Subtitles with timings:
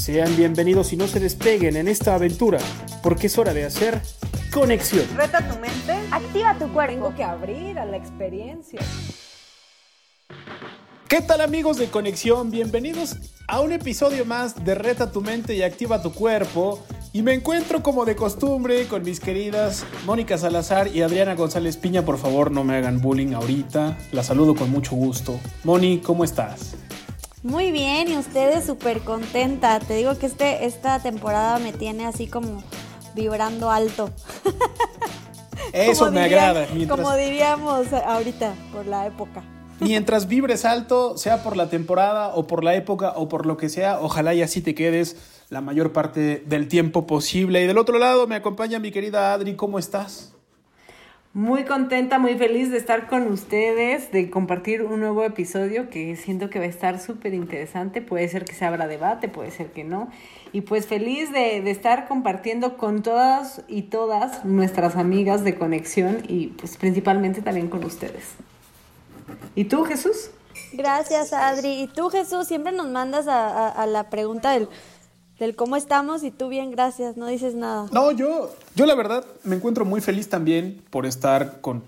[0.00, 2.58] Sean bienvenidos y no se despeguen en esta aventura,
[3.02, 4.00] porque es hora de hacer
[4.50, 5.04] conexión.
[5.14, 5.92] Reta tu mente.
[6.10, 6.94] Activa tu cuerpo.
[6.94, 8.80] Tengo que abrir a la experiencia.
[11.06, 12.50] ¿Qué tal amigos de Conexión?
[12.50, 13.16] Bienvenidos
[13.46, 16.82] a un episodio más de Reta tu mente y activa tu cuerpo.
[17.12, 22.06] Y me encuentro como de costumbre con mis queridas Mónica Salazar y Adriana González Piña.
[22.06, 23.98] Por favor, no me hagan bullying ahorita.
[24.12, 25.38] La saludo con mucho gusto.
[25.62, 26.74] Moni, ¿cómo estás?
[27.42, 29.78] Muy bien, y ustedes súper contenta.
[29.80, 32.62] Te digo que este, esta temporada me tiene así como
[33.14, 34.10] vibrando alto.
[35.72, 36.66] Eso Como me agrada.
[36.74, 39.42] Mientras, Como diríamos ahorita, por la época.
[39.78, 43.68] mientras vibres alto, sea por la temporada o por la época o por lo que
[43.68, 45.16] sea, ojalá y así te quedes
[45.48, 47.62] la mayor parte del tiempo posible.
[47.62, 49.54] Y del otro lado me acompaña mi querida Adri.
[49.54, 50.29] ¿Cómo estás?
[51.32, 56.50] Muy contenta, muy feliz de estar con ustedes, de compartir un nuevo episodio que siento
[56.50, 58.02] que va a estar súper interesante.
[58.02, 60.08] Puede ser que se abra debate, puede ser que no.
[60.52, 66.18] Y pues feliz de, de estar compartiendo con todas y todas nuestras amigas de conexión
[66.26, 68.30] y pues principalmente también con ustedes.
[69.54, 70.32] ¿Y tú, Jesús?
[70.72, 71.82] Gracias, Adri.
[71.82, 74.68] Y tú, Jesús, siempre nos mandas a, a- a la pregunta del,
[75.40, 77.86] del cómo estamos y tú bien, gracias, no dices nada.
[77.92, 81.82] No, yo, yo la verdad me encuentro muy feliz también por estar con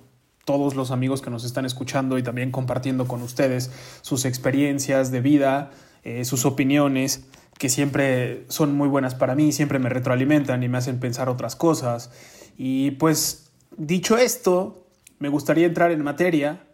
[0.47, 5.21] todos los amigos que nos están escuchando y también compartiendo con ustedes sus experiencias de
[5.21, 5.71] vida,
[6.03, 7.27] eh, sus opiniones,
[7.59, 11.55] que siempre son muy buenas para mí, siempre me retroalimentan y me hacen pensar otras
[11.55, 12.11] cosas.
[12.57, 14.87] Y pues, dicho esto,
[15.19, 16.65] me gustaría entrar en materia.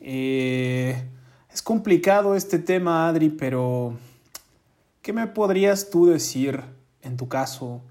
[0.00, 1.02] Eh,
[1.52, 3.94] es complicado este tema, Adri, pero
[5.06, 6.62] ¿qué me podrías tú decir
[7.00, 7.84] en tu caso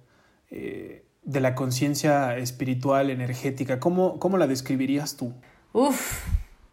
[0.52, 3.80] eh, de la conciencia espiritual, energética?
[3.80, 5.34] ¿Cómo, ¿Cómo la describirías tú?
[5.72, 6.26] Uf,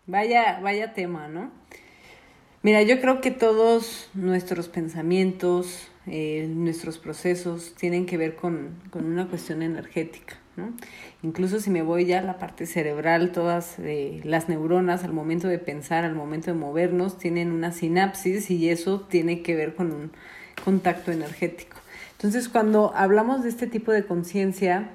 [0.08, 1.52] vaya, vaya tema, ¿no?
[2.62, 9.04] Mira, yo creo que todos nuestros pensamientos, eh, nuestros procesos tienen que ver con, con
[9.04, 10.72] una cuestión energética, ¿no?
[11.22, 15.48] Incluso si me voy ya a la parte cerebral, todas eh, las neuronas al momento
[15.48, 19.92] de pensar, al momento de movernos, tienen una sinapsis y eso tiene que ver con
[19.92, 20.12] un
[20.64, 21.76] contacto energético.
[22.12, 24.90] Entonces, cuando hablamos de este tipo de conciencia,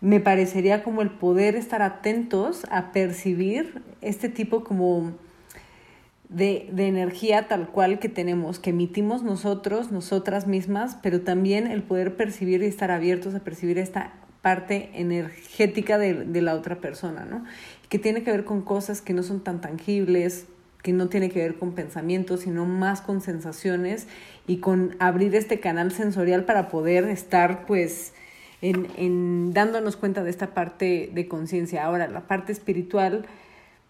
[0.00, 5.12] me parecería como el poder estar atentos a percibir este tipo como
[6.28, 11.82] de, de energía tal cual que tenemos, que emitimos nosotros, nosotras mismas, pero también el
[11.82, 14.12] poder percibir y estar abiertos a percibir esta
[14.46, 17.42] parte energética de, la otra persona, ¿no?
[17.88, 20.46] Que tiene que ver con cosas que no son tan tangibles,
[20.84, 24.06] que no tiene que ver con pensamientos, sino más con sensaciones
[24.46, 28.14] y con abrir este canal sensorial para poder estar, pues,
[28.62, 31.84] en, en dándonos cuenta de esta parte de conciencia.
[31.84, 33.26] Ahora, la parte espiritual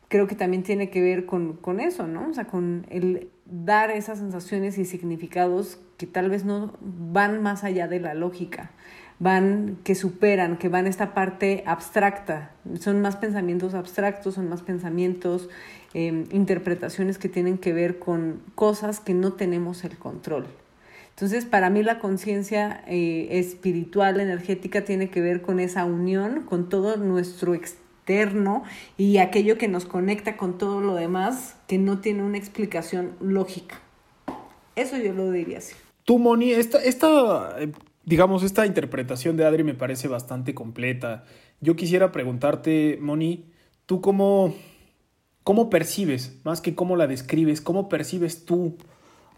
[0.08, 2.30] creo que también tiene que ver con, con eso, ¿no?
[2.30, 7.62] O sea, con el dar esas sensaciones y significados que tal vez no van más
[7.62, 8.70] allá de la lógica,
[9.18, 15.48] van que superan, que van esta parte abstracta, son más pensamientos abstractos, son más pensamientos,
[15.94, 20.46] eh, interpretaciones que tienen que ver con cosas que no tenemos el control.
[21.10, 26.68] Entonces, para mí la conciencia eh, espiritual, energética, tiene que ver con esa unión, con
[26.68, 28.64] todo nuestro externo
[28.98, 33.80] y aquello que nos conecta con todo lo demás que no tiene una explicación lógica.
[34.74, 35.74] Eso yo lo diría así.
[36.04, 37.72] Tú, Moni, esta, esta, eh,
[38.06, 41.24] digamos, esta interpretación de Adri me parece bastante completa.
[41.60, 43.52] Yo quisiera preguntarte, Moni,
[43.84, 44.54] ¿tú cómo,
[45.42, 48.78] cómo percibes, más que cómo la describes, cómo percibes tú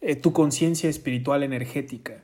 [0.03, 2.23] eh, tu conciencia espiritual energética?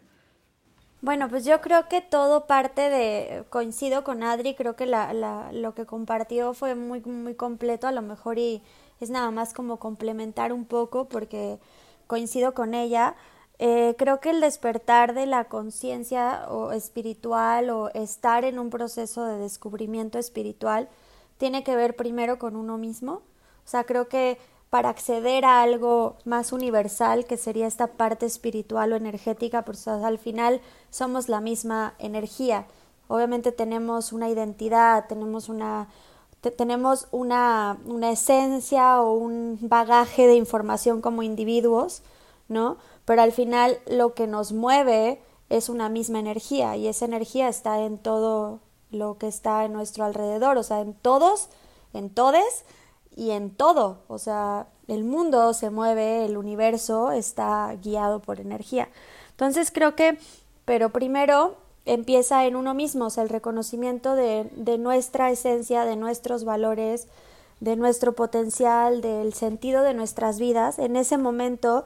[1.01, 5.51] Bueno, pues yo creo que todo parte de, coincido con Adri, creo que la, la,
[5.53, 8.63] lo que compartió fue muy, muy completo, a lo mejor y
[9.01, 11.59] es nada más como complementar un poco porque
[12.07, 13.17] coincido con ella.
[13.59, 19.25] Eh, creo que el despertar de la conciencia o espiritual o estar en un proceso
[19.25, 20.89] de descubrimiento espiritual
[21.39, 23.13] tiene que ver primero con uno mismo.
[23.65, 24.39] O sea, creo que
[24.71, 30.19] para acceder a algo más universal, que sería esta parte espiritual o energética, pues al
[30.19, 30.61] final
[30.91, 32.67] somos la misma energía.
[33.09, 35.89] Obviamente tenemos una identidad, tenemos una
[36.41, 42.03] te- tenemos una, una esencia o un bagaje de información como individuos,
[42.49, 42.79] ¿no?
[43.05, 45.21] Pero al final lo que nos mueve
[45.51, 48.61] es una misma energía y esa energía está en todo
[48.91, 51.49] lo que está en nuestro alrededor, o sea, en todos,
[51.93, 52.65] en todes
[53.17, 58.89] y en todo, o sea, el mundo se mueve, el universo está guiado por energía.
[59.31, 60.19] Entonces creo que,
[60.65, 61.57] pero primero
[61.87, 67.09] empieza en uno mismo, o sea, el reconocimiento de, de nuestra esencia, de nuestros valores,
[67.61, 70.79] de nuestro potencial, del sentido de nuestras vidas.
[70.79, 71.85] En ese momento,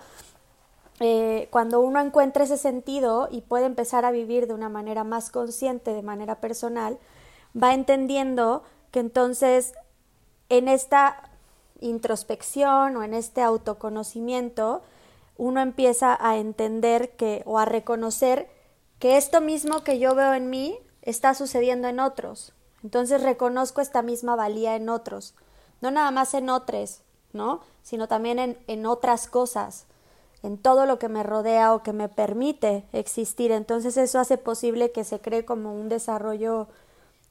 [1.00, 5.30] eh, cuando uno encuentra ese sentido y puede empezar a vivir de una manera más
[5.30, 6.98] consciente, de manera personal,
[7.60, 9.74] va entendiendo que entonces
[10.48, 11.30] en esta
[11.80, 14.82] introspección o en este autoconocimiento,
[15.36, 18.48] uno empieza a entender que o a reconocer
[18.98, 22.52] que esto mismo que yo veo en mí está sucediendo en otros.
[22.82, 25.34] Entonces reconozco esta misma valía en otros,
[25.80, 27.02] no nada más en otros,
[27.32, 27.60] ¿no?
[27.82, 29.86] Sino también en, en otras cosas,
[30.42, 33.52] en todo lo que me rodea o que me permite existir.
[33.52, 36.68] Entonces eso hace posible que se cree como un desarrollo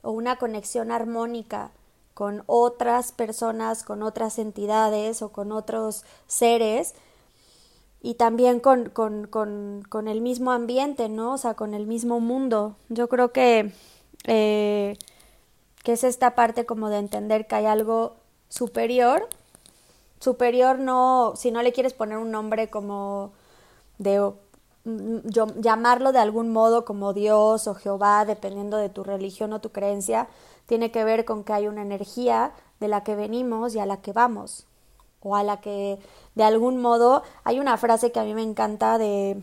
[0.02, 1.72] o una conexión armónica
[2.14, 6.96] con otras personas, con otras entidades o con otros seres
[8.02, 11.34] y también con, con, con, con, el mismo ambiente, ¿no?
[11.34, 12.76] O sea, con el mismo mundo.
[12.90, 13.72] Yo creo que,
[14.26, 14.98] eh,
[15.84, 18.16] que es esta parte como de entender que hay algo
[18.50, 19.28] superior.
[20.20, 23.32] Superior no, si no le quieres poner un nombre como
[23.98, 24.20] de
[24.86, 29.62] mm, yo, llamarlo de algún modo como Dios o Jehová, dependiendo de tu religión o
[29.62, 30.28] tu creencia,
[30.66, 33.98] tiene que ver con que hay una energía de la que venimos y a la
[34.02, 34.66] que vamos
[35.22, 36.00] o a la que
[36.36, 39.42] de algún modo hay una frase que a mí me encanta de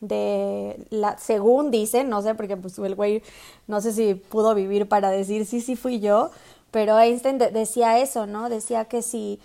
[0.00, 3.22] de la según dicen, no sé porque pues el güey
[3.68, 6.30] no sé si pudo vivir para decir sí sí fui yo,
[6.72, 8.48] pero Einstein decía eso, ¿no?
[8.48, 9.40] Decía que si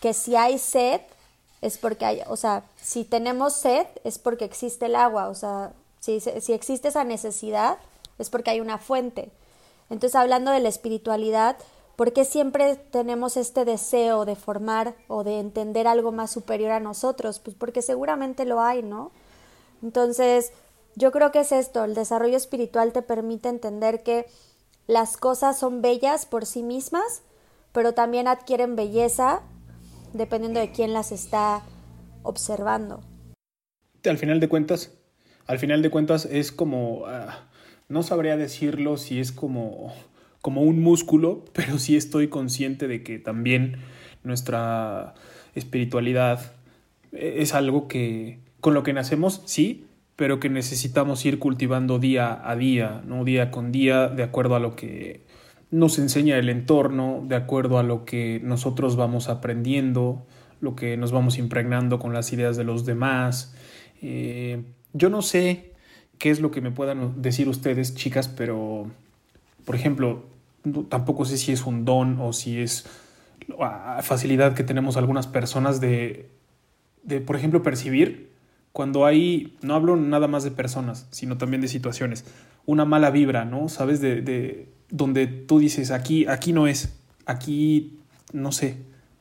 [0.00, 1.00] que si hay sed
[1.62, 5.72] es porque hay, o sea, si tenemos sed es porque existe el agua, o sea,
[6.00, 7.78] si, si existe esa necesidad
[8.18, 9.30] es porque hay una fuente.
[9.88, 11.56] Entonces, hablando de la espiritualidad,
[11.96, 16.80] ¿Por qué siempre tenemos este deseo de formar o de entender algo más superior a
[16.80, 17.38] nosotros?
[17.38, 19.12] Pues porque seguramente lo hay, ¿no?
[19.82, 20.52] Entonces,
[20.94, 24.26] yo creo que es esto, el desarrollo espiritual te permite entender que
[24.86, 27.22] las cosas son bellas por sí mismas,
[27.72, 29.40] pero también adquieren belleza
[30.16, 31.62] dependiendo de quién las está
[32.22, 33.02] observando.
[34.04, 34.92] Al final de cuentas,
[35.46, 37.48] al final de cuentas es como, ah,
[37.88, 39.92] no sabría decirlo si es como
[40.46, 43.78] como un músculo, pero sí estoy consciente de que también
[44.22, 45.14] nuestra
[45.56, 46.52] espiritualidad
[47.10, 52.54] es algo que con lo que nacemos, sí, pero que necesitamos ir cultivando día a
[52.54, 53.24] día, ¿no?
[53.24, 55.26] día con día, de acuerdo a lo que
[55.70, 60.24] nos enseña el entorno, de acuerdo a lo que nosotros vamos aprendiendo,
[60.60, 63.54] lo que nos vamos impregnando con las ideas de los demás.
[64.00, 65.72] Eh, yo no sé
[66.18, 68.90] qué es lo que me puedan decir ustedes, chicas, pero,
[69.64, 70.24] por ejemplo,
[70.88, 72.86] tampoco sé si es un don o si es
[74.02, 76.30] facilidad que tenemos algunas personas de,
[77.02, 78.30] de, por ejemplo, percibir
[78.72, 82.24] cuando hay, no hablo nada más de personas, sino también de situaciones,
[82.66, 83.68] una mala vibra, ¿no?
[83.68, 86.94] Sabes, de, de donde tú dices, aquí, aquí no es,
[87.24, 87.98] aquí,
[88.32, 88.78] no sé,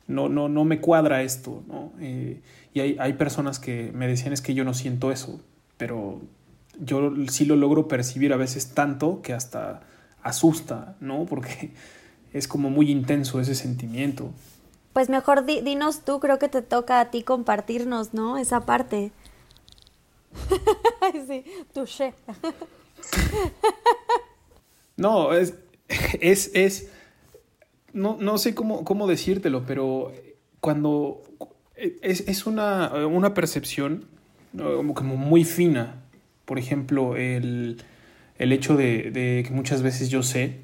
[0.08, 1.92] no, no, no me cuadra esto, ¿no?
[2.00, 2.42] Eh,
[2.74, 5.40] y hay, hay personas que me decían es que yo no siento eso,
[5.78, 6.22] pero
[6.80, 9.82] yo sí lo logro percibir a veces tanto que hasta
[10.22, 11.26] asusta, ¿no?
[11.26, 11.72] Porque
[12.34, 14.32] es como muy intenso ese sentimiento.
[14.94, 18.38] Pues mejor dinos tú, creo que te toca a ti compartirnos, ¿no?
[18.38, 19.12] Esa parte.
[21.28, 21.44] sí,
[21.74, 22.14] touché.
[24.98, 25.56] no, es,
[26.22, 26.92] es, es,
[27.94, 30.12] no, no sé cómo, cómo decírtelo, pero
[30.60, 31.22] cuando
[31.76, 34.06] es, es una, una percepción
[34.94, 36.04] como muy fina,
[36.46, 37.84] por ejemplo, el
[38.38, 40.62] el hecho de, que muchas veces yo sé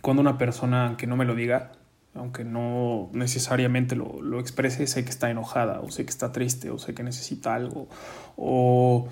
[0.00, 1.72] cuando una persona, que no me lo diga,
[2.14, 6.70] aunque no necesariamente lo, lo, exprese, sé que está enojada, o sé que está triste,
[6.70, 7.88] o sé que necesita algo,
[8.36, 9.08] o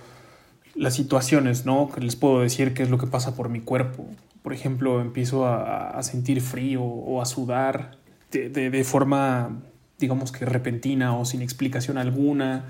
[0.75, 1.89] las situaciones, ¿no?
[1.89, 4.07] Que les puedo decir qué es lo que pasa por mi cuerpo.
[4.43, 7.99] Por ejemplo, empiezo a, sentir frío o a sudar
[8.31, 9.63] de, de, forma,
[9.99, 12.67] digamos que repentina o sin explicación alguna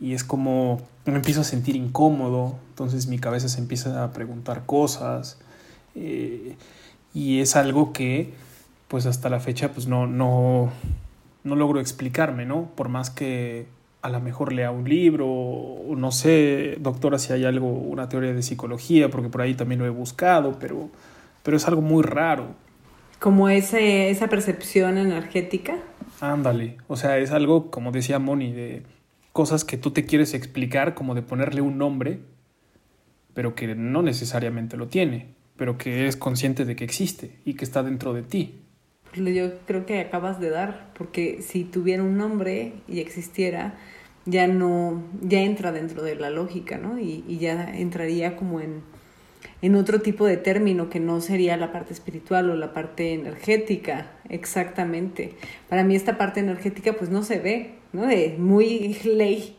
[0.00, 4.66] y es como me empiezo a sentir incómodo, entonces mi cabeza se empieza a preguntar
[4.66, 5.38] cosas
[5.94, 6.56] eh,
[7.14, 8.34] y es algo que
[8.88, 10.70] pues hasta la fecha pues no, no,
[11.44, 12.70] no logro explicarme, ¿no?
[12.74, 13.66] Por más que
[14.00, 18.32] a lo mejor lea un libro, o no sé, doctora, si hay algo, una teoría
[18.32, 20.88] de psicología, porque por ahí también lo he buscado, pero,
[21.42, 22.54] pero es algo muy raro.
[23.18, 25.76] Como ese, esa percepción energética.
[26.20, 28.84] Ándale, o sea, es algo, como decía Moni, de
[29.32, 32.20] cosas que tú te quieres explicar, como de ponerle un nombre,
[33.34, 37.64] pero que no necesariamente lo tiene, pero que eres consciente de que existe y que
[37.64, 38.60] está dentro de ti.
[39.18, 43.74] Yo creo que acabas de dar, porque si tuviera un nombre y existiera,
[44.26, 46.98] ya no, ya entra dentro de la lógica, ¿no?
[46.98, 48.82] Y, y ya entraría como en,
[49.62, 54.12] en otro tipo de término que no sería la parte espiritual o la parte energética,
[54.28, 55.34] exactamente.
[55.68, 58.06] Para mí esta parte energética pues no se ve, ¿no?
[58.06, 59.56] De muy ley,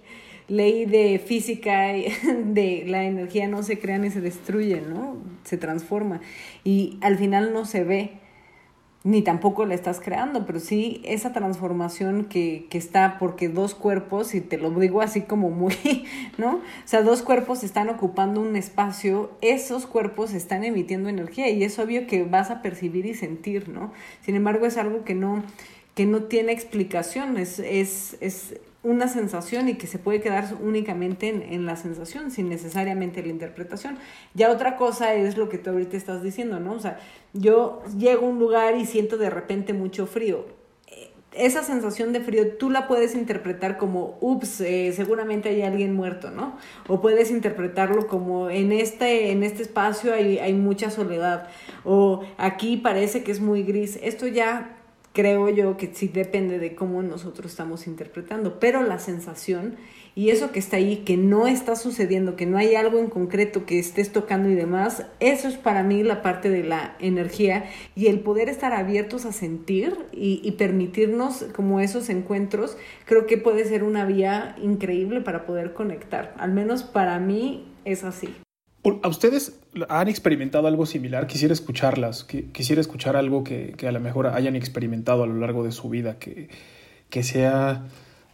[0.47, 1.87] ley de física,
[2.45, 5.17] de la energía no se crea ni se destruye, ¿no?
[5.43, 6.21] Se transforma
[6.63, 8.18] y al final no se ve
[9.09, 14.35] ni tampoco la estás creando, pero sí esa transformación que, que, está porque dos cuerpos,
[14.35, 15.75] y te lo digo así como muy,
[16.37, 16.57] ¿no?
[16.57, 21.79] O sea, dos cuerpos están ocupando un espacio, esos cuerpos están emitiendo energía y es
[21.79, 23.91] obvio que vas a percibir y sentir, ¿no?
[24.21, 25.43] Sin embargo, es algo que no,
[25.99, 31.41] que no tiene explicación, es, es, una sensación y que se puede quedar únicamente en,
[31.41, 33.97] en, la sensación, sin necesariamente la interpretación.
[34.33, 36.71] Ya otra cosa es lo que tú ahorita estás diciendo, ¿no?
[36.71, 37.01] O sea,
[37.33, 40.45] yo llego a un lugar y siento de repente mucho frío.
[41.33, 46.31] Esa sensación de frío tú la puedes interpretar como, ups, eh, seguramente hay alguien muerto,
[46.31, 46.55] ¿no?
[46.87, 51.49] O puedes interpretarlo como, en este, en este espacio hay, hay mucha soledad,
[51.83, 53.99] o aquí parece que es muy gris.
[54.01, 54.78] Esto ya
[55.13, 59.75] creo yo que sí depende de cómo nosotros estamos interpretando, pero la sensación
[60.15, 63.65] y eso que está ahí, que no está sucediendo, que no hay algo en concreto
[63.65, 68.07] que estés tocando y demás, eso es para mí la parte de la energía y
[68.07, 73.65] el poder estar abiertos a sentir y, y permitirnos como esos encuentros, creo que puede
[73.65, 78.29] ser una vía increíble para poder conectar, al menos para mí es así.
[79.03, 79.59] ¿A ustedes
[79.89, 81.27] han experimentado algo similar?
[81.27, 85.63] Quisiera escucharlas, quisiera escuchar algo que, que, a lo mejor hayan experimentado a lo largo
[85.63, 86.49] de su vida, que,
[87.09, 87.83] que sea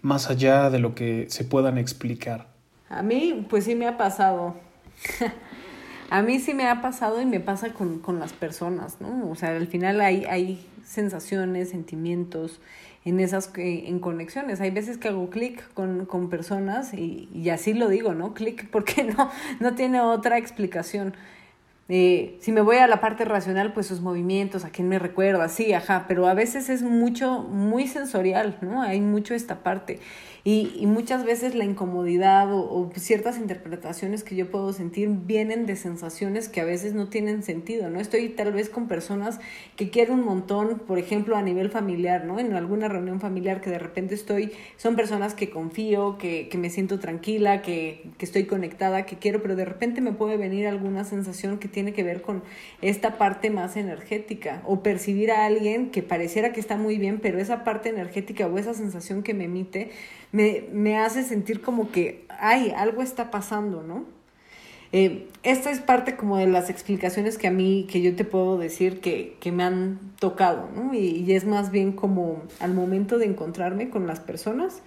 [0.01, 2.47] más allá de lo que se puedan explicar.
[2.89, 4.55] A mí, pues sí me ha pasado.
[6.11, 9.29] a mí sí me ha pasado y me pasa con, con las personas, ¿no?
[9.29, 12.59] O sea, al final hay, hay sensaciones, sentimientos
[13.05, 14.59] en esas en conexiones.
[14.61, 18.33] Hay veces que hago clic con, con, personas y, y, así lo digo, ¿no?
[18.33, 21.13] Clic porque no, no tiene otra explicación.
[21.87, 25.47] Eh, si me voy a la parte racional, pues sus movimientos, a quién me recuerda,
[25.49, 28.81] sí, ajá, pero a veces es mucho, muy sensorial, ¿no?
[28.81, 29.99] Hay mucho esta parte.
[30.47, 35.75] Y, y muchas veces la incomodidad o, ciertas interpretaciones que yo puedo sentir vienen de
[35.75, 37.99] sensaciones que a veces no tienen sentido, ¿no?
[37.99, 39.39] Estoy tal vez con personas
[39.75, 42.39] que quiero un montón, por ejemplo, a nivel familiar, ¿no?
[42.39, 46.69] En alguna reunión familiar que de repente estoy, son personas que confío, que, que me
[46.69, 51.05] siento tranquila, que, que estoy conectada, que quiero, pero de repente me puede venir alguna
[51.05, 52.43] sensación que tiene que ver con
[52.83, 57.39] esta parte más energética o percibir a alguien que pareciera que está muy bien, pero
[57.39, 59.89] esa parte energética o esa sensación que me emite
[60.35, 64.03] me, me hace sentir como que, ay, algo está pasando, ¿no?
[64.91, 68.57] Eh, esta es parte como de las explicaciones que a mí, que yo te puedo
[68.57, 70.93] decir que, que me han tocado, ¿no?
[70.93, 74.81] Y, y, es más bien como al momento de encontrarme con las personas,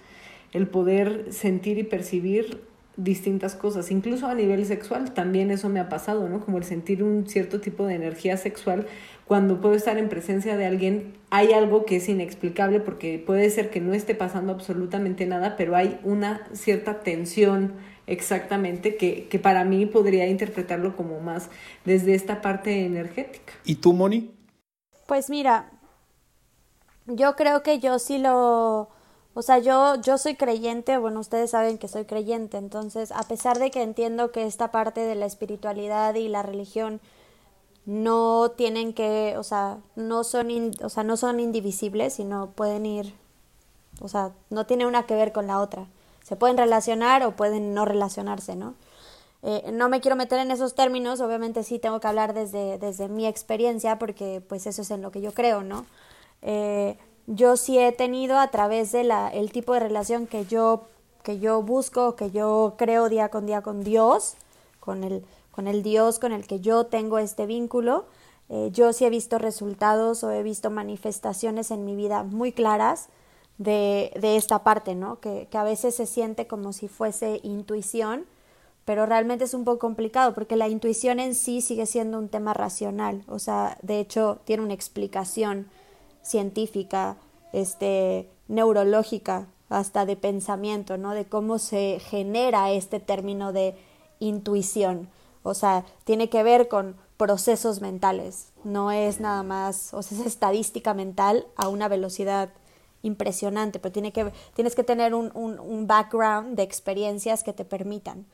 [0.53, 2.61] el poder sentir y percibir
[3.03, 6.41] distintas cosas, incluso a nivel sexual, también eso me ha pasado, ¿no?
[6.43, 8.87] Como el sentir un cierto tipo de energía sexual
[9.25, 13.69] cuando puedo estar en presencia de alguien, hay algo que es inexplicable porque puede ser
[13.69, 17.73] que no esté pasando absolutamente nada, pero hay una cierta tensión
[18.07, 21.49] exactamente que, que para mí podría interpretarlo como más
[21.85, 23.53] desde esta parte energética.
[23.63, 24.31] ¿Y tú, Moni?
[25.05, 25.69] Pues mira,
[27.05, 28.89] yo creo que yo sí lo
[29.33, 33.59] o sea, yo, yo soy creyente, bueno, ustedes saben que soy creyente, entonces, a pesar
[33.59, 36.99] de que entiendo que esta parte de la espiritualidad y la religión
[37.85, 40.49] no tienen que, o sea, no son,
[40.83, 43.13] o sea, no son indivisibles, sino pueden ir,
[44.01, 45.87] o sea, no tiene una que ver con la otra.
[46.23, 48.75] Se pueden relacionar o pueden no relacionarse, ¿no?
[49.41, 53.07] Eh, no me quiero meter en esos términos, obviamente sí tengo que hablar desde, desde
[53.07, 55.85] mi experiencia, porque pues eso es en lo que yo creo, ¿no?
[56.41, 56.97] Eh,
[57.29, 60.87] yo sí he tenido a través de la, el tipo de relación que yo,
[61.23, 64.35] que yo busco, que yo creo día con día con Dios,
[64.79, 68.05] con el, con el Dios con el que yo tengo este vínculo,
[68.49, 73.09] eh, yo sí he visto resultados o he visto manifestaciones en mi vida muy claras
[73.59, 75.19] de, de esta parte, ¿no?
[75.19, 78.25] Que, que a veces se siente como si fuese intuición,
[78.85, 82.55] pero realmente es un poco complicado porque la intuición en sí sigue siendo un tema
[82.55, 85.67] racional, o sea, de hecho tiene una explicación
[86.21, 87.17] científica,
[87.53, 91.13] este, neurológica, hasta de pensamiento, ¿no?
[91.13, 93.75] De cómo se genera este término de
[94.19, 95.09] intuición.
[95.43, 98.47] O sea, tiene que ver con procesos mentales.
[98.63, 102.49] No es nada más, o sea, es estadística mental a una velocidad
[103.01, 107.65] impresionante, pero tiene que, tienes que tener un, un, un background de experiencias que te
[107.65, 108.25] permitan.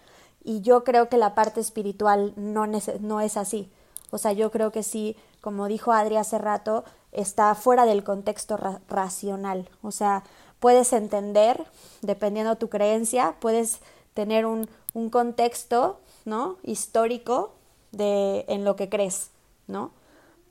[0.43, 3.69] Y yo creo que la parte espiritual no, no es así.
[4.11, 5.15] O sea, yo creo que sí,
[5.45, 8.57] como dijo Adri hace rato, está fuera del contexto
[8.89, 9.69] racional.
[9.83, 10.23] O sea,
[10.59, 11.63] puedes entender,
[12.01, 13.81] dependiendo de tu creencia, puedes
[14.15, 16.57] tener un, un contexto, ¿no?
[16.63, 17.51] Histórico
[17.91, 19.29] de, en lo que crees,
[19.67, 19.91] ¿no?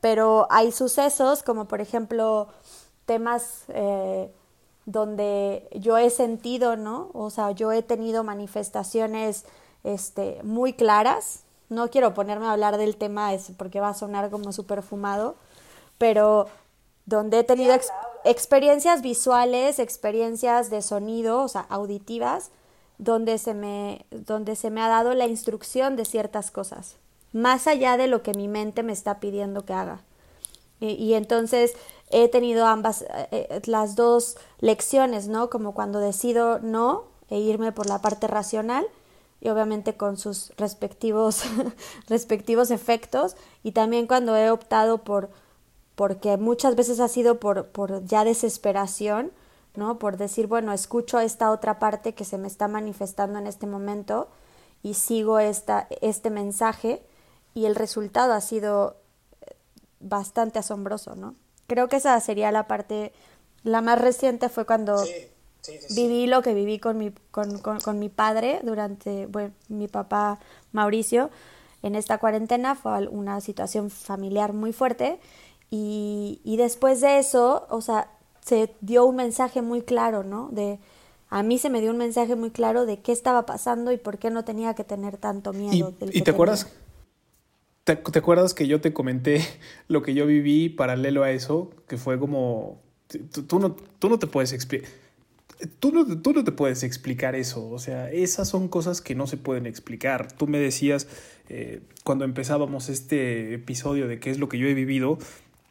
[0.01, 2.47] Pero hay sucesos como por ejemplo
[3.05, 4.33] temas eh,
[4.87, 7.11] donde yo he sentido, ¿no?
[7.15, 9.45] O sea, yo he tenido manifestaciones
[9.83, 11.44] este, muy claras.
[11.69, 15.37] No quiero ponerme a hablar del tema porque va a sonar como súper fumado,
[15.99, 16.47] pero
[17.07, 17.75] donde he tenido
[18.25, 22.51] experiencias visuales, experiencias de sonido, o sea, auditivas,
[22.99, 26.97] donde se me, donde se me ha dado la instrucción de ciertas cosas,
[27.33, 30.01] más allá de lo que mi mente me está pidiendo que haga.
[30.81, 31.73] Y, entonces
[32.11, 35.49] he tenido ambas, eh, eh, las dos lecciones, ¿no?
[35.49, 38.87] Como cuando decido no e irme por la parte racional
[39.45, 41.43] y obviamente con sus respectivos,
[42.09, 45.29] respectivos efectos y también cuando he optado por,
[45.95, 49.33] porque muchas veces ha sido por, por ya desesperación,
[49.77, 49.99] ¿no?
[49.99, 54.29] Por decir, bueno, escucho esta otra parte que se me está manifestando en este momento
[54.83, 57.03] y sigo esta, este mensaje
[57.53, 58.97] y el resultado ha sido
[59.43, 59.57] eh,
[60.01, 61.35] bastante asombroso, ¿no?
[61.67, 63.13] Creo que esa sería la parte,
[63.63, 65.05] la más reciente fue cuando
[65.95, 70.39] viví lo que viví con mi, con, con, mi padre durante, bueno, mi papá
[70.73, 71.31] Mauricio
[71.83, 75.19] en esta cuarentena, fue una situación familiar muy fuerte
[75.71, 80.49] y, y después de eso, o sea, se dio un mensaje muy claro, ¿no?
[80.51, 80.79] De
[81.35, 84.19] a mí se me dio un mensaje muy claro de qué estaba pasando y por
[84.19, 85.93] qué no tenía que tener tanto miedo.
[86.13, 86.69] ¿Y, te acuerdas?
[87.83, 89.45] Te, acuerdas que yo te comenté
[89.89, 91.71] lo que yo viví paralelo a eso?
[91.89, 92.81] Que fue como
[93.49, 94.89] tú, no, tú no te puedes explicar.
[95.79, 99.27] Tú no, tú no, te puedes explicar eso, o sea, esas son cosas que no
[99.27, 100.33] se pueden explicar.
[100.33, 101.07] Tú me decías
[101.49, 105.19] eh, cuando empezábamos este episodio de qué es lo que yo he vivido,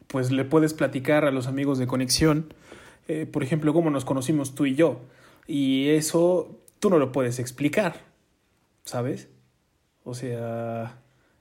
[0.06, 2.54] pues le puedes platicar a los amigos de conexión
[3.08, 5.00] eh, por ejemplo, cómo nos conocimos tú y yo.
[5.46, 8.00] Y eso tú no lo puedes explicar,
[8.84, 9.28] ¿sabes?
[10.04, 10.98] O sea,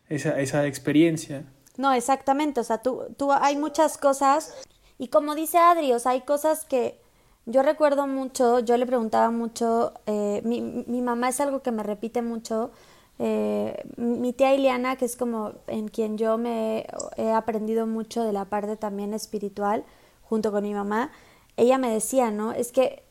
[0.10, 1.46] esa, esa experiencia.
[1.78, 4.54] No, exactamente, o sea, tú, tú hay muchas cosas
[5.00, 7.00] y como dice Adri, o sea, hay cosas que
[7.46, 11.84] yo recuerdo mucho, yo le preguntaba mucho, eh, mi, mi, mamá es algo que me
[11.84, 12.72] repite mucho,
[13.20, 18.34] eh, mi tía Ileana, que es como en quien yo me he aprendido mucho de
[18.34, 19.84] la parte también espiritual,
[20.24, 21.12] junto con mi mamá,
[21.58, 22.54] ella me decía, ¿no?
[22.54, 23.04] Es que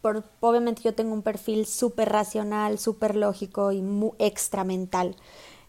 [0.00, 5.16] por, obviamente yo tengo un perfil súper racional, súper lógico y muy extra mental.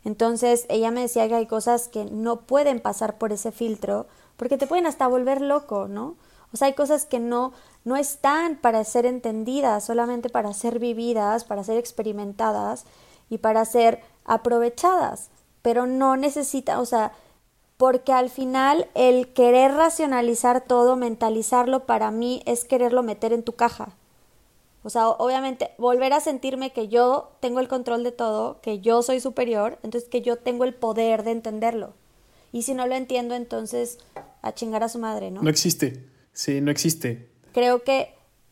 [0.03, 4.57] Entonces ella me decía que hay cosas que no pueden pasar por ese filtro porque
[4.57, 6.15] te pueden hasta volver loco, ¿no?
[6.55, 7.51] O sea, hay cosas que no,
[7.83, 12.85] no están para ser entendidas, solamente para ser vividas, para ser experimentadas
[13.29, 17.11] y para ser aprovechadas, pero no necesita, o sea,
[17.75, 23.51] porque al final el querer racionalizar todo, mentalizarlo, para mí es quererlo meter en tu
[23.51, 23.89] caja.
[24.83, 29.01] O sea, obviamente, volver a sentirme que yo tengo el control de todo, que yo
[29.01, 31.91] soy superior, entonces que yo tengo el poder de entenderlo.
[32.53, 33.97] Y si no lo entiendo, entonces
[34.41, 35.41] a chingar a su madre, ¿no?
[35.41, 36.14] No existe.
[36.35, 37.27] Sí, no existe.
[37.53, 38.09] Creo que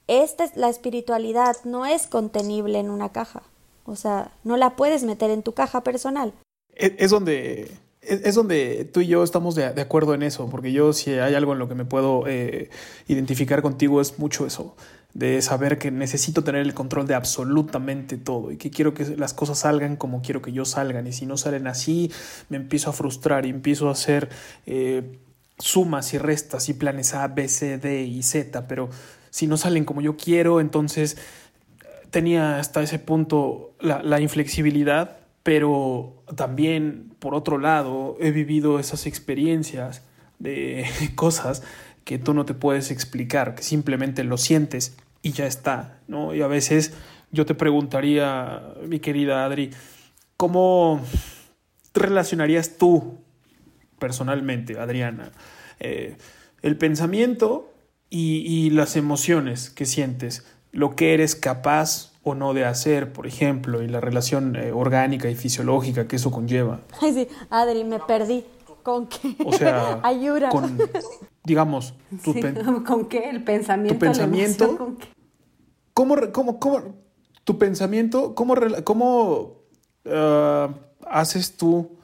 [0.07, 3.43] esta es la espiritualidad, no es contenible en una caja.
[3.85, 6.33] O sea, no la puedes meter en tu caja personal.
[6.73, 11.11] Es, donde es, donde tú y yo estamos de, acuerdo en eso, porque yo si
[11.11, 12.69] hay algo en lo que me puedo eh,
[13.07, 14.75] identificar contigo es mucho eso,
[15.13, 19.33] de saber que necesito tener el control de absolutamente todo y que quiero que las
[19.33, 22.11] cosas salgan como quiero que yo salgan y si no salen así
[22.49, 24.29] me empiezo a frustrar y empiezo a hacer
[24.65, 25.19] eh,
[25.63, 28.89] sumas y restas y planes A, B, C, D y Z, pero
[29.29, 31.17] si no salen como yo quiero, entonces
[32.11, 39.05] tenía hasta ese punto la, la inflexibilidad pero también, por otro lado, he vivido esas
[39.05, 40.01] experiencias
[40.39, 41.63] de cosas
[42.05, 46.33] que tú no te puedes explicar, que simplemente lo sientes y ya está, ¿no?
[46.33, 46.93] Y a veces
[47.31, 49.71] yo te preguntaría, mi querida Adri,
[50.37, 51.01] ¿cómo
[51.93, 53.19] relacionarías tú
[54.03, 55.31] personalmente, Adriana,
[55.79, 56.17] eh,
[56.61, 57.73] el pensamiento
[58.09, 63.27] y, y las emociones que sientes, lo que eres capaz o no de hacer, por
[63.27, 66.81] ejemplo, y la relación eh, orgánica y fisiológica que eso conlleva.
[66.99, 68.43] Ay, sí, Adri, me perdí.
[68.83, 69.37] ¿Con qué?
[69.45, 70.49] O sea, ayuda.
[70.49, 70.77] Con,
[71.45, 71.93] digamos,
[72.25, 72.33] tu
[72.85, 73.29] ¿con qué?
[73.29, 73.93] El pensamiento.
[73.93, 74.77] Tu pensamiento.
[74.77, 75.07] ¿con qué?
[75.93, 76.81] ¿Cómo, cómo, cómo,
[77.45, 79.61] tu pensamiento, cómo, cómo
[80.03, 80.73] uh,
[81.07, 82.02] haces tú,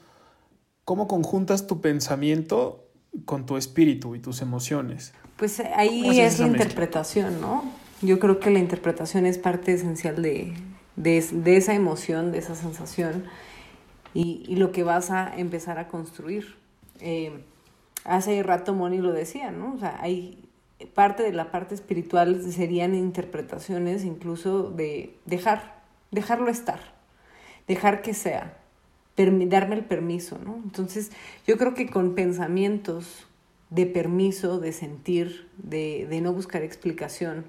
[0.90, 2.84] cómo conjuntas tu pensamiento
[3.24, 5.12] con tu espíritu y tus emociones?
[5.36, 7.62] Pues ahí es la interpretación, ¿no?
[8.02, 10.52] Yo creo que la interpretación es parte esencial de,
[10.96, 13.26] de, esa emoción, de esa sensación
[14.14, 16.56] y, lo que vas a empezar a construir.
[16.98, 17.44] Eh,
[18.02, 19.74] hace rato Moni lo decía, ¿no?
[19.74, 20.42] O sea, hay
[20.92, 26.80] parte de la parte espiritual serían interpretaciones incluso de dejar, dejarlo estar,
[27.68, 28.59] dejar que sea,
[29.46, 30.60] darme el permiso, ¿no?
[30.62, 31.10] Entonces,
[31.46, 33.26] yo creo que con pensamientos
[33.70, 37.44] de permiso, de sentir, de, de no buscar explicación,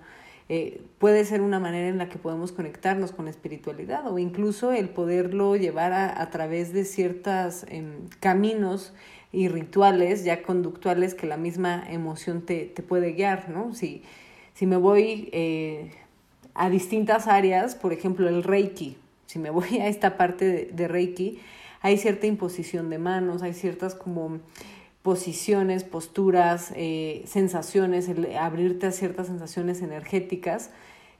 [0.53, 4.73] eh, puede ser una manera en la que podemos conectarnos con la espiritualidad o incluso
[4.73, 8.91] el poderlo llevar a, través de ciertos em, caminos
[9.31, 13.73] y rituales ya conductuales que la misma emoción te, puede guiar, ¿no?
[13.73, 14.03] Si,
[14.53, 15.93] si me voy eh,
[16.53, 18.97] a distintas áreas, por ejemplo el Reiki,
[19.31, 21.39] si me voy a esta parte de Reiki,
[21.79, 24.39] hay cierta imposición de manos, hay ciertas como
[25.03, 30.69] posiciones, posturas, eh, sensaciones, el abrirte a ciertas sensaciones energéticas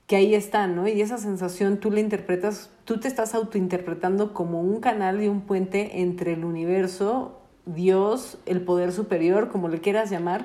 [0.06, 0.86] que ahí están, ¿no?
[0.86, 5.40] Y esa sensación tú la interpretas, tú te estás autointerpretando como un canal y un
[5.40, 10.44] puente entre el universo, Dios, el poder superior, como le quieras llamar,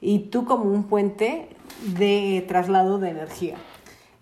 [0.00, 1.48] y tú como un puente
[1.96, 3.56] de traslado de energía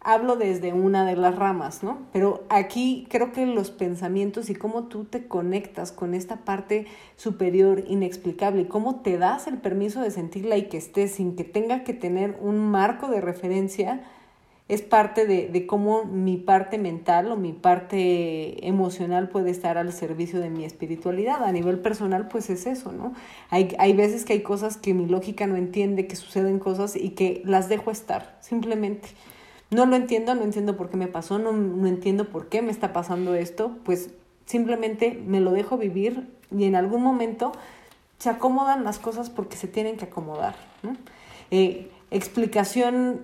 [0.06, 1.98] hablo desde una de las ramas, ¿no?
[2.12, 7.82] Pero aquí creo que los pensamientos y cómo tú te conectas con esta parte superior
[7.88, 11.82] inexplicable y cómo te das el permiso de sentirla y que estés sin que tenga
[11.82, 14.04] que tener un marco de referencia,
[14.68, 20.38] es parte de, cómo mi parte mental o mi parte emocional puede estar al servicio
[20.38, 21.42] de mi espiritualidad.
[21.42, 23.12] A nivel personal, pues es eso, ¿no?
[23.50, 27.10] Hay, hay veces que hay cosas que mi lógica no entiende, que suceden cosas y
[27.10, 29.08] que las dejo estar, simplemente
[29.70, 32.70] no lo entiendo, no entiendo por qué me pasó, no, no entiendo por qué me
[32.70, 34.10] está pasando esto, pues
[34.44, 37.52] simplemente me lo dejo vivir y en algún momento
[38.18, 40.54] se acomodan las cosas porque se tienen que acomodar.
[41.50, 43.22] Eh, explicación,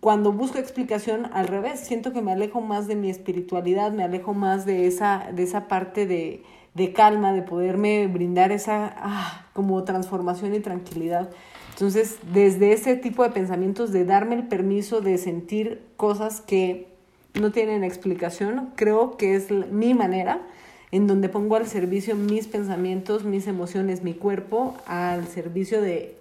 [0.00, 4.34] cuando busco explicación al revés, siento que me alejo más de mi espiritualidad, me alejo
[4.34, 6.42] más de esa, de esa parte de,
[6.74, 11.30] de calma, de poderme brindar esa ah, como transformación y tranquilidad.
[11.78, 16.88] Entonces, desde ese tipo de pensamientos, de darme el permiso de sentir cosas que
[17.34, 20.44] no tienen explicación, creo que es mi manera
[20.90, 26.16] en donde pongo al servicio mis pensamientos, mis emociones, mi cuerpo, al servicio de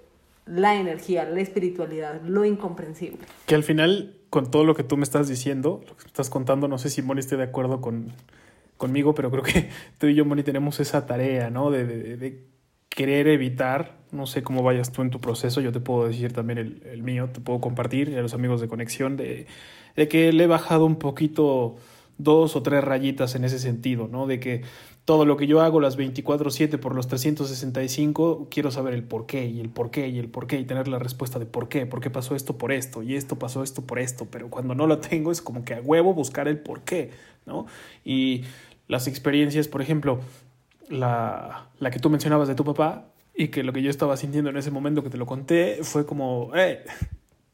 [0.45, 3.25] la energía, la espiritualidad, lo incomprensible.
[3.47, 6.67] Que al final, con todo lo que tú me estás diciendo, lo que estás contando,
[6.67, 8.13] no sé si Moni esté de acuerdo con,
[8.77, 11.71] conmigo, pero creo que tú y yo, Moni, tenemos esa tarea, ¿no?
[11.71, 11.83] de,
[12.15, 12.56] de
[12.97, 16.81] querer evitar, no sé cómo vayas tú en tu proceso, yo te puedo decir también
[16.83, 19.45] el, mío, te puedo compartir a los amigos de conexión, de,
[19.95, 21.75] de, que le he bajado un poquito
[22.17, 24.25] dos o tres rayitas en ese sentido, ¿no?
[24.25, 24.63] De que
[25.05, 29.45] todo lo que yo hago las 24/7 por los 365, quiero saber el por qué
[29.45, 31.85] y el por qué y el por qué y tener la respuesta de por qué,
[31.85, 34.87] por qué pasó esto por esto y esto pasó esto por esto, pero cuando no
[34.87, 37.11] lo tengo es como que a huevo buscar el por qué,
[37.45, 37.67] ¿no?
[38.03, 38.45] Y
[38.87, 40.19] las experiencias, por ejemplo,
[40.89, 44.49] la, la que tú mencionabas de tu papá y que lo que yo estaba sintiendo
[44.49, 46.83] en ese momento que te lo conté fue como, eh,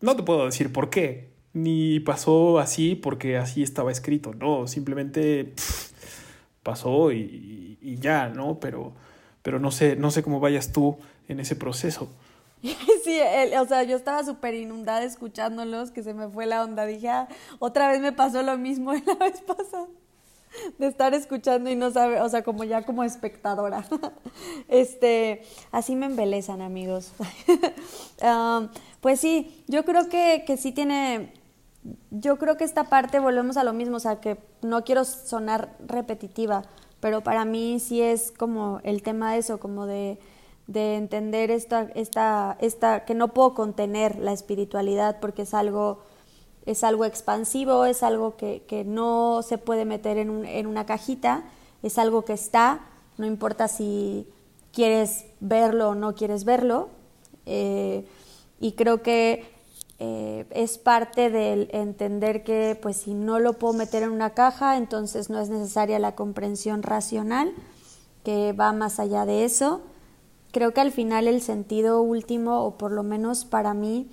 [0.01, 5.53] no te puedo decir por qué, ni pasó así porque así estaba escrito, no, simplemente
[6.63, 8.59] pasó y, y, ya, ¿no?
[8.59, 8.93] Pero,
[9.41, 12.09] pero no sé, no sé cómo vayas tú en ese proceso.
[13.03, 13.19] Sí,
[13.59, 16.85] o sea, yo estaba súper inundada escuchándolos, que se me fue la onda.
[16.85, 17.27] Dije, ah,
[17.59, 19.87] otra vez me pasó lo mismo la vez pasada.
[20.77, 23.85] de estar escuchando y no sabe, o sea, como ya como espectadora.
[24.67, 27.11] Este, así me embelezan, amigos.
[29.01, 31.33] pues sí, yo creo que, que sí tiene,
[32.09, 35.75] yo creo que esta parte volvemos a lo mismo, o sea, que no quiero sonar
[35.85, 36.63] repetitiva,
[36.99, 40.17] pero para mí sí es como el tema de eso, como de,
[40.67, 45.99] de entender esta, esta, esta, que no puedo contener la espiritualidad porque es algo
[46.65, 50.85] es algo expansivo, es algo que, que no se puede meter en, un, en, una
[50.85, 51.43] cajita,
[51.81, 52.81] es algo que está,
[53.17, 54.27] no importa si
[54.71, 56.89] quieres verlo o no quieres verlo.
[57.45, 58.05] Eh,
[58.59, 59.45] y creo que
[59.99, 64.77] eh, es parte del entender que pues si no lo puedo meter en una caja,
[64.77, 67.53] entonces no es necesaria la comprensión racional,
[68.23, 69.81] que va más allá de eso.
[70.51, 74.09] Creo que al final el sentido último, o por lo menos para mí,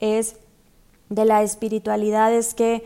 [0.00, 0.36] es
[1.08, 2.84] de la espiritualidad es que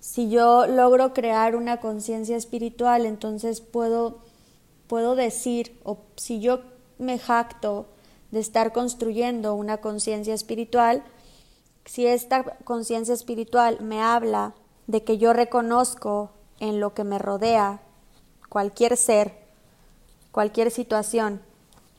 [0.00, 4.18] si yo logro crear una conciencia espiritual, entonces puedo,
[4.86, 6.60] puedo decir, o si yo
[6.98, 7.86] me jacto
[8.30, 11.04] de estar construyendo una conciencia espiritual,
[11.84, 14.54] si esta conciencia espiritual me habla
[14.86, 17.80] de que yo reconozco en lo que me rodea
[18.48, 19.34] cualquier ser,
[20.32, 21.42] cualquier situación,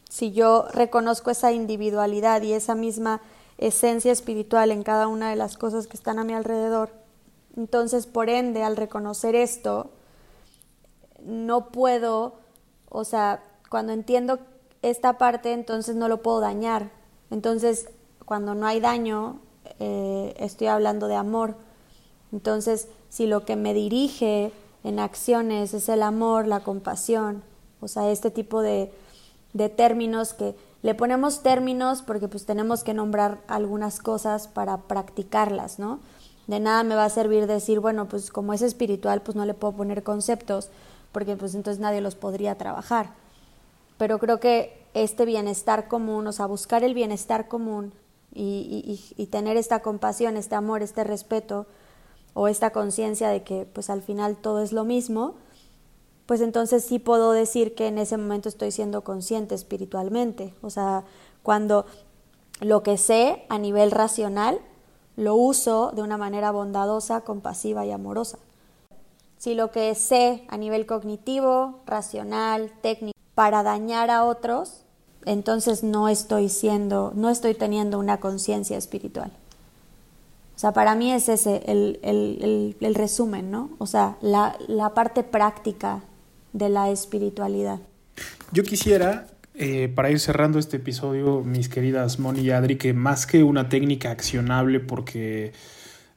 [0.09, 3.21] si yo reconozco esa individualidad y esa misma
[3.57, 6.91] esencia espiritual en cada una de las cosas que están a mi alrededor,
[7.55, 9.89] entonces por ende al reconocer esto,
[11.25, 12.35] no puedo,
[12.89, 14.39] o sea, cuando entiendo
[14.81, 16.89] esta parte, entonces no lo puedo dañar.
[17.31, 17.89] Entonces,
[18.25, 19.39] cuando no hay daño,
[19.79, 21.55] eh, estoy hablando de amor.
[22.31, 24.51] Entonces, si lo que me dirige
[24.83, 27.43] en acciones es el amor, la compasión,
[27.81, 28.91] o sea, este tipo de,
[29.53, 30.55] de términos que
[30.87, 35.99] le ponemos términos porque pues tenemos que nombrar algunas cosas para practicarlas, ¿no?
[36.47, 39.53] De nada me va a servir decir, bueno, pues como es espiritual, pues no le
[39.53, 40.69] puedo poner conceptos,
[41.11, 43.09] porque pues entonces nadie los podría trabajar.
[43.97, 47.91] Pero creo que este bienestar común, o sea, buscar el bienestar común
[48.33, 51.65] y, y, y tener esta compasión, este amor, este respeto
[52.33, 55.35] o esta conciencia de que pues al final todo es lo mismo,
[56.27, 60.53] pues entonces sí puedo decir que en ese momento estoy siendo consciente espiritualmente.
[60.61, 61.05] O sea,
[61.41, 61.85] cuando
[62.59, 64.59] lo que sé a nivel racional
[65.15, 68.37] lo uso de una manera bondadosa, compasiva y amorosa.
[69.37, 74.81] Si lo que sé a nivel cognitivo, racional, técnico, para dañar a otros,
[75.25, 79.31] entonces no estoy siendo, no estoy teniendo una conciencia espiritual.
[80.55, 83.69] O sea, para mí es ese el, el, el, resumen, ¿no?
[83.77, 86.01] O sea, la, la, parte práctica
[86.57, 87.79] de la espiritualidad.
[88.51, 93.27] Yo quisiera, eh, para ir cerrando este episodio, mis queridas Moni y Adri, que más
[93.27, 95.53] que una técnica accionable, porque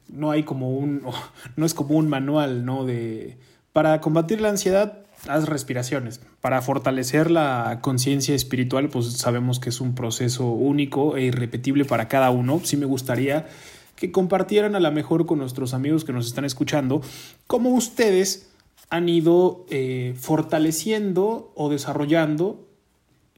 [0.09, 1.03] no hay como un,
[1.55, 2.85] no es como un manual, ¿no?
[2.85, 3.37] De,
[3.71, 6.21] para combatir la ansiedad, haz respiraciones.
[6.41, 12.07] Para fortalecer la conciencia espiritual, pues sabemos que es un proceso único e irrepetible para
[12.07, 12.61] cada uno.
[12.63, 13.47] Sí me gustaría
[13.95, 17.03] que compartieran a lo mejor con nuestros amigos que nos están escuchando
[17.45, 18.50] cómo ustedes
[18.91, 22.67] han ido eh, fortaleciendo o desarrollando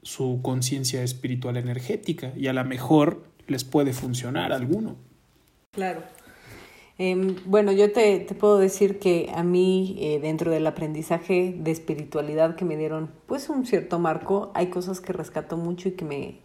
[0.02, 4.96] su conciencia espiritual energética y a lo mejor les puede funcionar alguno.
[5.70, 6.02] Claro.
[6.98, 11.70] Eh, bueno, yo te, te, puedo decir que a mí, eh, dentro del aprendizaje de
[11.70, 16.04] espiritualidad que me dieron, pues un cierto marco, hay cosas que rescato mucho y que
[16.04, 16.44] me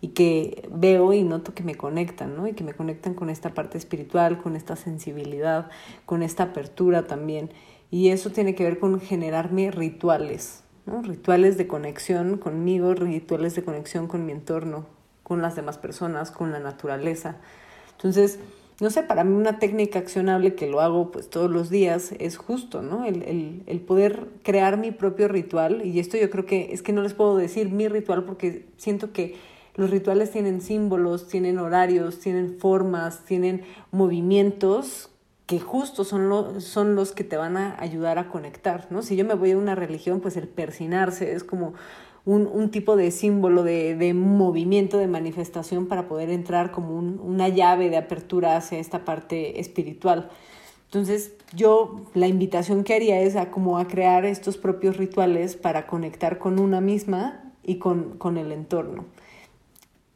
[0.00, 2.46] y que veo y noto que me conectan, ¿no?
[2.46, 5.70] Y que me conectan con esta parte espiritual, con esta sensibilidad,
[6.04, 7.50] con esta apertura también.
[7.90, 11.02] Y eso tiene que ver con generarme rituales, ¿no?
[11.02, 14.86] Rituales de conexión conmigo, rituales de conexión con mi entorno,
[15.22, 17.36] con las demás personas, con la naturaleza.
[17.92, 18.38] Entonces,
[18.80, 22.36] no sé, para mí una técnica accionable que lo hago pues todos los días es
[22.36, 23.06] justo, ¿no?
[23.06, 26.92] El, el, el, poder crear mi propio ritual y esto yo creo que es que
[26.92, 29.36] no les puedo decir mi ritual porque siento que
[29.76, 35.10] los rituales tienen símbolos, tienen horarios, tienen formas, tienen movimientos
[35.46, 39.02] que justo son, son los que te van a ayudar a conectar, ¿no?
[39.02, 41.74] Si yo me voy a una religión, pues el persinarse es como
[42.24, 47.20] un, un tipo de símbolo de, de, movimiento, de manifestación para poder entrar como un,
[47.20, 50.30] una llave de apertura hacia esta parte espiritual.
[50.86, 55.86] Entonces, yo la invitación que haría es a como a crear estos propios rituales para
[55.86, 59.04] conectar con una misma y con, con el entorno.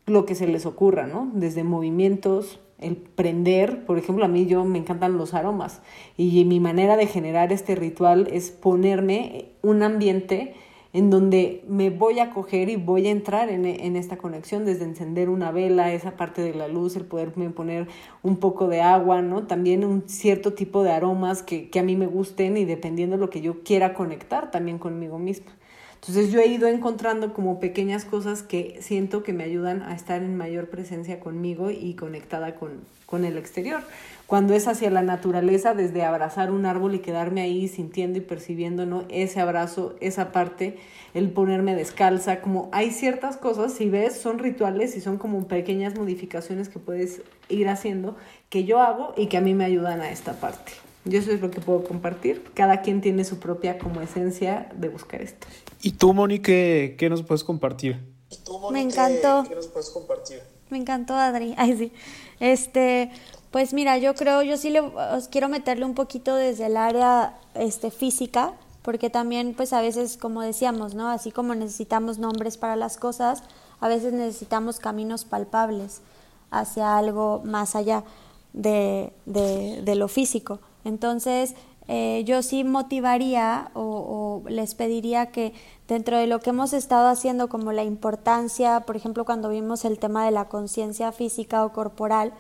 [0.07, 1.31] Lo que se les ocurra, ¿no?
[1.35, 5.83] Desde movimientos, el prender, por ejemplo, a mí yo me encantan los aromas
[6.17, 10.55] y mi manera de generar este ritual es ponerme un ambiente
[10.93, 14.85] en donde me voy a coger y voy a entrar en, en, esta conexión, desde
[14.85, 17.87] encender una vela, esa parte de la luz, el poderme poner
[18.23, 19.47] un poco de agua, ¿no?
[19.47, 23.21] También un cierto tipo de aromas que, que a mí me gusten y dependiendo de
[23.21, 25.53] lo que yo quiera conectar también conmigo misma.
[26.01, 30.23] Entonces yo he ido encontrando como pequeñas cosas que siento que me ayudan a estar
[30.23, 33.83] en mayor presencia conmigo y conectada con, con el exterior.
[34.27, 38.87] Cuando es hacia la naturaleza, desde abrazar un árbol y quedarme ahí sintiendo y percibiendo
[38.87, 39.05] ¿no?
[39.11, 40.79] ese abrazo, esa parte,
[41.13, 45.99] el ponerme descalza, como hay ciertas cosas, si ves, son rituales y son como pequeñas
[45.99, 48.17] modificaciones que puedes ir haciendo
[48.49, 50.73] que yo hago y que a mí me ayudan a esta parte.
[51.05, 52.45] Yo eso es lo que puedo compartir.
[52.55, 55.47] Cada quien tiene su propia como esencia de buscar esto.
[55.83, 57.99] ¿Y tú, Moni, qué, qué nos puedes compartir?
[58.45, 59.43] Tú, Moni, Me encantó.
[59.45, 60.41] ¿qué, ¿Qué nos puedes compartir?
[60.69, 61.55] Me encantó, Adri.
[61.59, 61.93] Ay, sí.
[62.39, 63.11] Este,
[63.51, 67.39] pues mira, yo creo, yo sí le, os quiero meterle un poquito desde el área
[67.55, 71.09] este, física, porque también, pues a veces, como decíamos, ¿no?
[71.09, 73.43] Así como necesitamos nombres para las cosas,
[73.81, 76.03] a veces necesitamos caminos palpables
[76.51, 78.05] hacia algo más allá
[78.53, 80.61] de, de, de lo físico.
[80.85, 81.55] Entonces,
[81.89, 85.53] eh, yo sí motivaría o, o, les pediría que
[85.89, 89.99] dentro de lo que hemos estado haciendo, como la importancia, por ejemplo, cuando vimos el
[89.99, 92.33] tema de la conciencia física o corporal,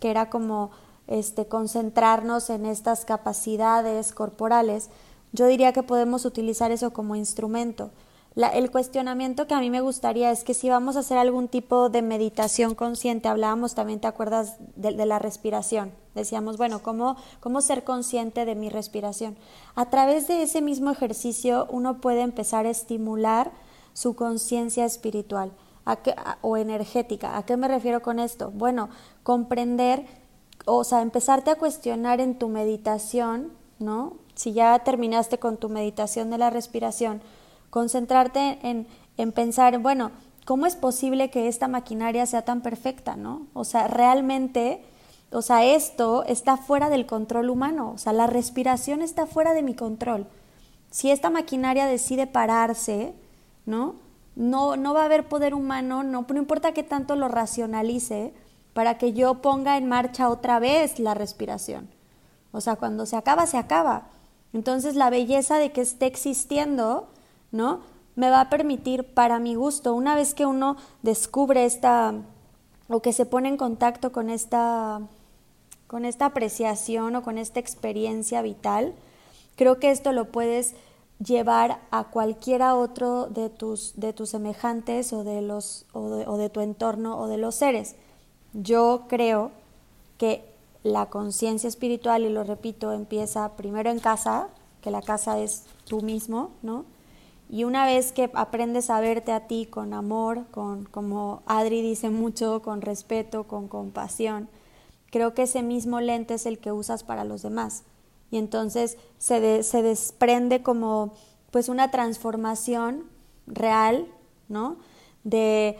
[0.00, 0.70] que era como
[1.06, 4.90] este, concentrarnos en estas capacidades corporales,
[5.32, 7.90] yo diría que podemos utilizar eso como instrumento.
[8.36, 11.88] El cuestionamiento que a mí me gustaría es que si vamos a hacer algún tipo
[11.88, 15.92] de meditación consciente, hablábamos también, ¿te acuerdas de, la respiración?
[16.14, 19.38] Decíamos, bueno, ¿cómo, ¿cómo ser consciente de mi respiración?
[19.74, 23.52] A través de ese mismo ejercicio uno puede empezar a estimular
[23.94, 25.52] su conciencia espiritual
[26.42, 27.38] o energética.
[27.38, 28.50] ¿A qué me refiero con esto?
[28.50, 28.90] Bueno,
[29.22, 30.04] comprender,
[30.66, 34.14] o sea, empezarte a cuestionar en tu meditación, ¿no?
[34.34, 37.22] Si ya terminaste con tu meditación de la respiración,
[37.70, 40.10] concentrarte en, en pensar, bueno,
[40.44, 43.46] ¿cómo es posible que esta maquinaria sea tan perfecta, no?
[43.52, 44.82] O sea, realmente,
[45.30, 49.62] o sea, esto está fuera del control humano, o sea, la respiración está fuera de
[49.62, 50.26] mi control.
[50.90, 53.14] Si esta maquinaria decide pararse,
[53.66, 53.96] ¿no?
[54.36, 58.32] No, no va a haber poder humano, no, no importa qué tanto lo racionalice,
[58.72, 61.88] para que yo ponga en marcha otra vez la respiración.
[62.52, 64.08] O sea, cuando se acaba, se acaba.
[64.52, 67.08] Entonces la belleza de que esté existiendo
[67.56, 67.80] ¿no?
[68.14, 72.14] Me va a permitir, para mi gusto, una vez que uno descubre esta,
[72.88, 75.00] o que se pone en contacto con esta,
[75.86, 78.94] con esta apreciación o con esta experiencia vital,
[79.56, 80.74] creo que esto lo puedes
[81.24, 86.50] llevar a cualquiera otro de tus, de tus semejantes o de, los, o o de
[86.50, 87.96] tu entorno o de los seres.
[88.52, 89.50] Yo creo
[90.18, 90.44] que
[90.82, 94.48] la conciencia espiritual, y lo repito, empieza primero en casa,
[94.80, 96.84] que la casa es tú mismo, ¿no?
[97.48, 102.10] Y una vez que aprendes a verte a ti con amor, con, como Adri dice
[102.10, 104.48] mucho, con respeto, con compasión,
[105.10, 107.84] creo que ese mismo lente es el que usas para los demás.
[108.30, 111.12] Y entonces se, se desprende como
[111.52, 113.04] pues una transformación
[113.46, 114.06] real,
[114.48, 114.76] ¿no?
[115.22, 115.78] De,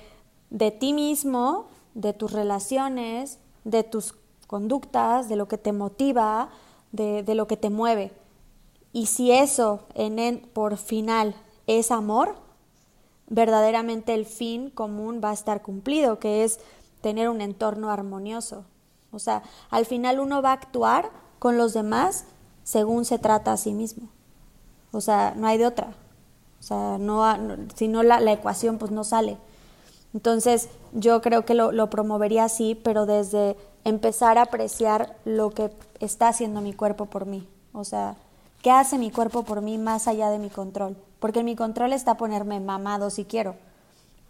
[0.51, 4.15] de ti mismo, de tus relaciones, de tus
[4.47, 6.51] conductas, de lo que te motiva,
[6.93, 8.13] de, de lo que te mueve.
[8.93, 11.35] Y si eso en, por final
[11.67, 12.37] es amor,
[13.29, 16.61] verdaderamente el fin común va a estar cumplido, que es
[17.01, 18.65] tener un entorno armonioso.
[19.13, 22.25] O sea, al final uno va a actuar con los demás
[22.65, 24.09] según se trata a sí mismo.
[24.93, 25.95] O sea, no hay de otra.
[26.59, 27.25] O sea, no,
[27.75, 29.37] si no la, ecuación pues no sale.
[30.15, 35.71] Entonces, yo creo que lo, lo promovería así, pero desde empezar a apreciar lo que
[36.01, 37.47] está haciendo mi cuerpo por mí.
[37.73, 38.17] O sea,
[38.67, 40.97] ¿qué hace mi cuerpo por mí más allá de mi control?
[41.21, 43.55] Porque en mi control está ponerme mamado si quiero,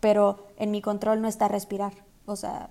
[0.01, 1.95] pero en mi control no está respirar.
[2.27, 2.69] O sea,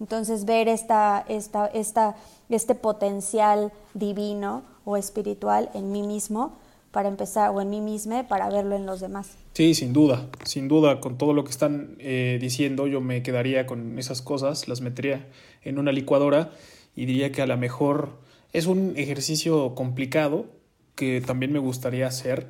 [0.00, 2.16] entonces ver esta, esta, esta,
[2.50, 6.58] este potencial divino o espiritual en mí mismo
[6.90, 9.30] para empezar, o en mí misma para verlo en los demás.
[9.54, 13.64] Sí, sin duda, sin duda, con todo lo que están eh, diciendo, yo me quedaría
[13.64, 15.26] con esas cosas, las metería
[15.62, 16.50] en una licuadora
[16.94, 18.10] y diría que a lo mejor
[18.52, 20.54] es un ejercicio complicado
[20.96, 22.48] que también me gustaría hacer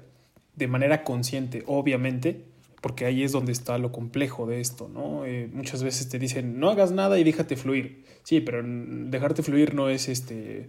[0.54, 2.44] de manera consciente, obviamente,
[2.80, 5.26] porque ahí es donde está lo complejo de esto, ¿no?
[5.26, 8.04] Eh, muchas veces te dicen, no hagas nada y déjate fluir.
[8.22, 10.68] Sí, pero dejarte fluir no es este,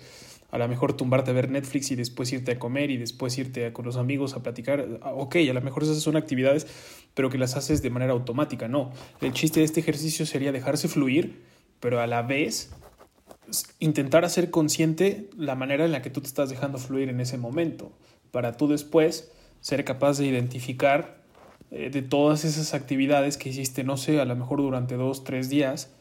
[0.50, 3.72] a lo mejor tumbarte a ver Netflix y después irte a comer y después irte
[3.72, 5.00] con los amigos a platicar.
[5.02, 6.68] Ah, ok, a lo mejor esas son actividades,
[7.14, 8.92] pero que las haces de manera automática, no.
[9.22, 11.44] El chiste de este ejercicio sería dejarse fluir,
[11.80, 12.72] pero a la vez
[13.80, 17.38] intentar hacer consciente la manera en la que tú te estás dejando fluir en ese
[17.38, 17.92] momento,
[18.32, 19.32] para tú después
[19.62, 21.18] ser capaz de identificar
[21.72, 25.50] eh, de todas esas actividades que hiciste, no sé, a lo mejor durante dos, tres
[25.50, 25.92] días,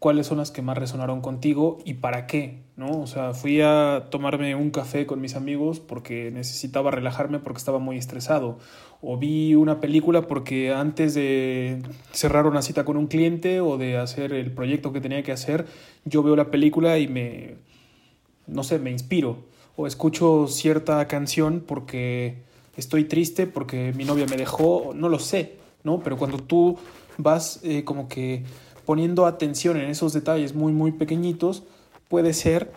[0.00, 3.02] cuáles son las que más resonaron contigo y para qué, ¿no?
[3.02, 7.78] O sea, fui a tomarme un café con mis amigos porque necesitaba relajarme porque estaba
[7.78, 8.58] muy estresado.
[9.02, 11.82] O vi una película porque antes de
[12.12, 15.66] cerrar una cita con un cliente o de hacer el proyecto que tenía que hacer,
[16.06, 17.56] yo veo la película y me,
[18.46, 19.36] no sé, me inspiro.
[19.76, 22.38] O escucho cierta canción porque
[22.74, 26.00] estoy triste porque mi novia me dejó, no lo sé, ¿no?
[26.00, 26.78] Pero cuando tú
[27.18, 28.44] vas eh, como que
[28.90, 31.62] poniendo atención en esos detalles muy, muy pequeñitos,
[32.08, 32.72] puede ser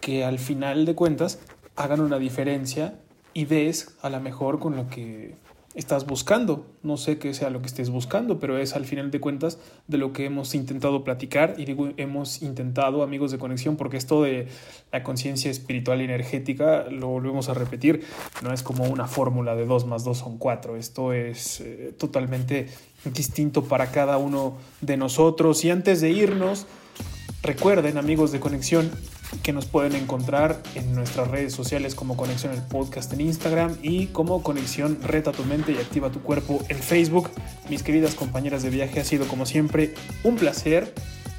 [0.00, 1.40] que al final de cuentas
[1.74, 3.00] hagan una diferencia
[3.34, 5.34] y des a la mejor con lo que
[5.74, 6.66] estás buscando.
[6.82, 9.98] No sé qué sea lo que estés buscando, pero es al final de cuentas de
[9.98, 14.48] lo que hemos intentado platicar y digo hemos intentado, amigos de conexión, porque esto de
[14.90, 18.04] la conciencia espiritual y energética, lo volvemos a repetir,
[18.42, 20.76] no es como una fórmula de 2 más 2 son 4.
[20.76, 22.68] Esto es eh, totalmente
[23.04, 25.64] distinto para cada uno de nosotros.
[25.64, 26.66] Y antes de irnos,
[27.42, 28.90] recuerden, amigos de conexión,
[29.42, 34.06] que nos pueden encontrar en nuestras redes sociales como Conexión el Podcast en Instagram y
[34.06, 37.30] como Conexión Reta tu mente y activa tu cuerpo en Facebook.
[37.68, 40.92] Mis queridas compañeras de viaje, ha sido como siempre un placer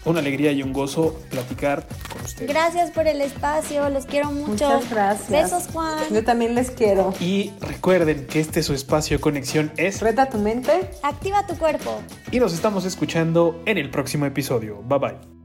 [0.06, 2.50] una alegría y un gozo platicar con ustedes.
[2.50, 4.52] Gracias por el espacio, los quiero mucho.
[4.52, 5.30] Muchas gracias.
[5.30, 6.00] Besos, Juan.
[6.12, 7.14] Yo también les quiero.
[7.20, 10.90] Y recuerden que este su espacio de conexión es Reta tu mente.
[11.04, 12.02] Activa tu cuerpo.
[12.32, 14.82] y nos estamos escuchando en el próximo episodio.
[14.84, 15.41] Bye bye.